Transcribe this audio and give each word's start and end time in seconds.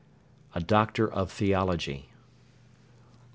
A 0.55 0.59
doctor 0.59 1.07
of 1.07 1.31
theology. 1.31 2.09